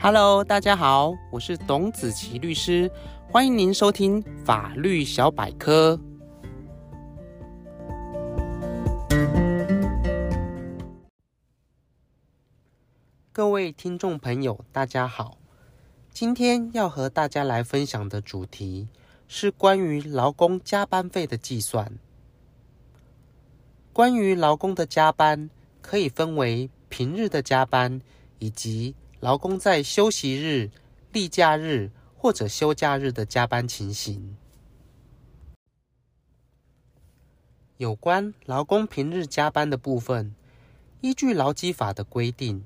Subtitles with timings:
[0.00, 2.88] Hello，大家好，我是董子琪律师，
[3.28, 5.98] 欢迎您收听法律小百科。
[13.32, 15.36] 各位听众朋友，大家好，
[16.12, 18.86] 今天要和大家来分享的主题
[19.26, 21.98] 是关于劳工加班费的计算。
[23.92, 25.50] 关于劳工的加班，
[25.82, 28.00] 可以分为平日的加班
[28.38, 30.70] 以及劳工在休息日、
[31.12, 34.36] 例假日或者休假日的加班情形。
[37.78, 40.34] 有关劳工平日加班的部分，
[41.00, 42.64] 依据劳基法的规定，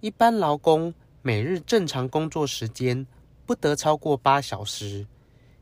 [0.00, 3.06] 一般劳工每日正常工作时间
[3.44, 5.06] 不得超过八小时，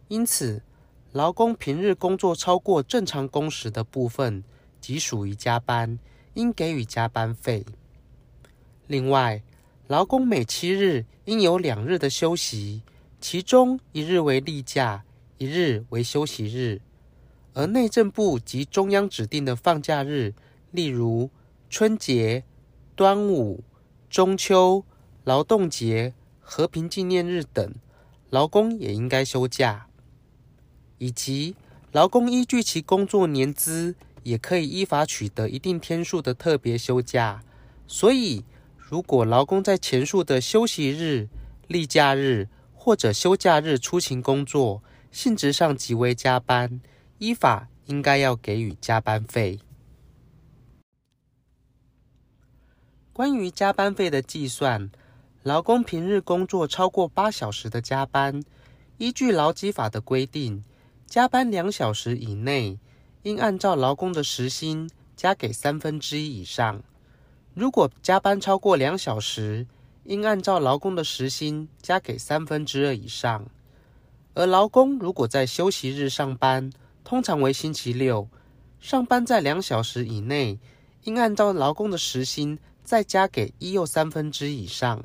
[0.06, 0.62] 因此，
[1.10, 4.44] 劳工平日工作超过正常工时的部分，
[4.80, 5.98] 即属于加班，
[6.34, 7.66] 应给予加班费。
[8.86, 9.42] 另外，
[9.88, 12.82] 劳工每七日应有两日的休息，
[13.22, 15.02] 其中一日为例假，
[15.38, 16.82] 一日为休息日。
[17.54, 20.34] 而内政部及中央指定的放假日，
[20.72, 21.30] 例如
[21.70, 22.44] 春节、
[22.94, 23.64] 端午、
[24.10, 24.84] 中秋、
[25.24, 27.74] 劳动节、和平纪念日等，
[28.28, 29.86] 劳工也应该休假。
[30.98, 31.56] 以及
[31.92, 37.42] 劳工依据其工作年资，也可以依法取得一定天数的特别休假。
[37.86, 38.44] 所以，
[38.90, 41.28] 如果劳工在前述的休息日、
[41.66, 46.80] 例假日或者休假日出勤工作，性质上即为加班，
[47.18, 49.60] 依法应该要给予加班费。
[53.12, 54.90] 关于加班费的计算，
[55.42, 58.42] 劳工平日工作超过八小时的加班，
[58.96, 60.64] 依据劳基法的规定，
[61.06, 62.78] 加班两小时以内，
[63.24, 66.82] 应按照劳工的时薪加给三分之一以上。
[67.58, 69.66] 如果加班超过两小时，
[70.04, 73.44] 应按照劳工的时薪加给三分之二以上。
[74.34, 76.70] 而劳工如果在休息日上班，
[77.02, 78.28] 通常为星期六，
[78.78, 80.60] 上班在两小时以内，
[81.02, 85.04] 应按照劳工的时薪再加给一又三分之以上。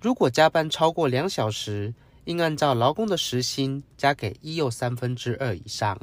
[0.00, 5.96] 如果加班超过两小时，应按照劳工的时薪加给一又三分之二以上。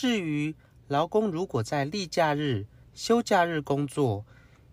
[0.00, 0.54] 至于
[0.86, 4.24] 劳工如果在例假日、休假日工作，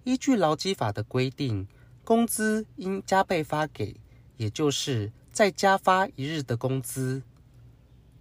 [0.03, 1.67] 依据劳基法的规定，
[2.03, 3.95] 工资应加倍发给，
[4.37, 7.23] 也就是再加发一日的工资。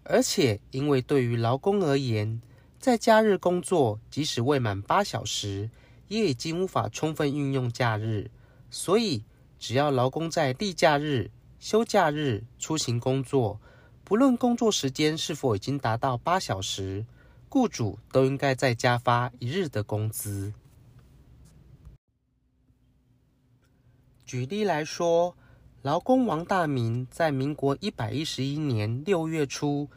[0.04, 2.40] 而且，因为对于劳工而言，
[2.80, 5.68] 在假日工作即使未满八小时，
[6.08, 8.30] 也已经无法充分运用假日，
[8.70, 9.24] 所以
[9.58, 13.60] 只要劳工在例假日、休假日出勤工作，
[14.04, 17.06] 不论工作时间是否已经达到八小时，
[17.48, 20.52] 雇主都应该再加发一日的工资。
[24.26, 25.34] 举例来说，
[25.80, 29.88] 劳工王大明在民国一百一十一年六月初，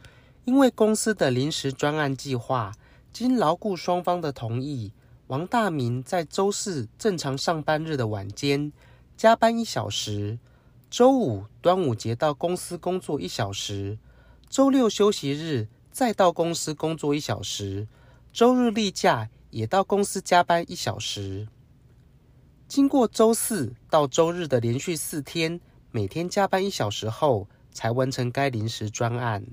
[0.46, 2.74] 因为公司的临时专案计划，
[3.12, 4.94] 经劳雇双方的同意，
[5.28, 8.72] 王大明在周四正常上班日的晚间
[9.18, 10.40] 加班一小时。
[10.90, 13.98] 周五端午节到公司工作一小时，
[14.50, 17.90] 周六休息日再到公司工作一小时，
[18.32, 21.50] 周日例假也到公司加班一小时。
[22.70, 25.60] 经过周四到周日的连续四天，
[25.92, 29.46] 每天加班一小时后，才完成该临时专案。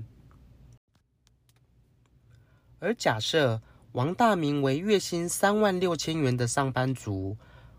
[2.79, 7.35] 而假设王大明为月薪三万六千元的上班族，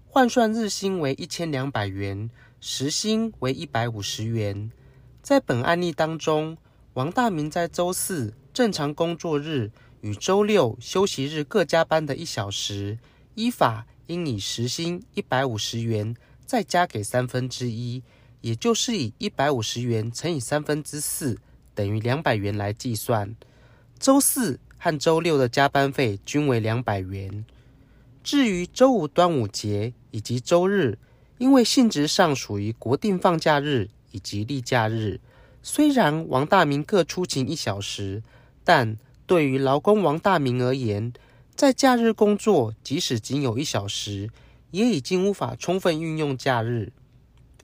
[0.06, 2.28] 换算日薪为一千两百元。
[2.60, 4.70] 时薪为一百五十元。
[5.22, 6.56] 在本案例当中，
[6.94, 12.98] 王大明在周四正常工作日与周六休息日各加班的一小时，
[13.34, 18.02] 依法应以时薪一百五十元再加给三分之一，
[18.40, 21.38] 也就是以一百五十元乘以三分之四
[21.74, 23.34] 等于两百元来计算。
[23.98, 27.44] 周四和周六的加班费均为两百元。
[28.22, 30.98] 至于周五端午节以及周日，
[31.38, 35.20] 因为性质上属于国定放假日以及例假日，
[35.62, 38.22] 虽然王大明各出勤一小时，
[38.64, 38.96] 但
[39.26, 41.12] 对于劳工王大明而言，
[41.54, 44.30] 在假日工作即使仅有一小时，
[44.70, 46.92] 也已经无法充分运用假日。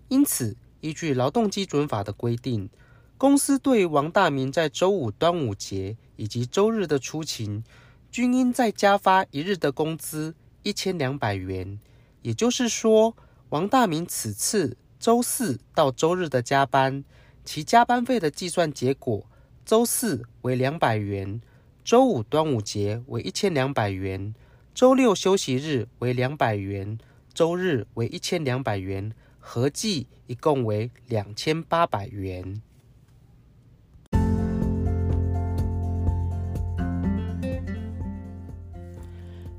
[0.08, 2.68] 因此，依据劳动基准法的规定，
[3.16, 7.64] 公司对王大明在周五端午节以及周日的出勤，
[8.10, 11.78] 均应再加发一日的工资一千两百元。
[12.20, 13.16] 也就是说，
[13.52, 17.04] 王大明此次周四到周日的加班，
[17.44, 19.26] 其加班费的计算结果，
[19.62, 21.38] 周四为两百元，
[21.84, 24.34] 周五端午节为一千两百元，
[24.74, 26.96] 周六休息日为两百元，
[27.34, 32.62] 周日为一千两百元，合计一共为两千八百元。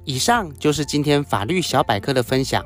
[0.04, 2.66] 以上就是今天法律小百科的分享。